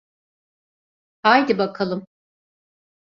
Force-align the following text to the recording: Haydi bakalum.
Haydi 1.23 1.57
bakalum. 1.57 2.05